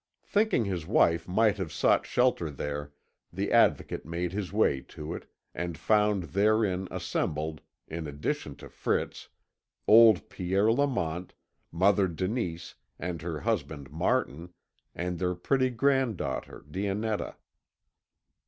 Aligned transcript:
Thinking 0.25 0.65
his 0.65 0.87
wife 0.87 1.27
might 1.27 1.57
have 1.59 1.71
sought 1.71 2.07
shelter 2.07 2.49
there, 2.49 2.91
the 3.31 3.51
Advocate 3.51 4.03
made 4.03 4.33
his 4.33 4.51
way 4.51 4.81
to 4.87 5.13
it, 5.13 5.31
and 5.53 5.77
found 5.77 6.23
therein 6.33 6.87
assembled, 6.89 7.61
in 7.87 8.07
addition 8.07 8.55
to 8.55 8.67
Fritz, 8.69 9.29
old 9.87 10.27
Pierre 10.27 10.71
Lamont, 10.71 11.35
Mother 11.71 12.07
Denise 12.07 12.73
and 12.97 13.21
her 13.21 13.41
husband 13.41 13.91
Martin, 13.91 14.51
and 14.95 15.19
their 15.19 15.35
pretty 15.35 15.69
granddaughter 15.69 16.65
Dionetta. 16.71 17.35